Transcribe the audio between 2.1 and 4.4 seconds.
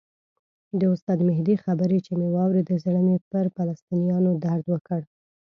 مې واورېدې زړه مې پر فلسطینیانو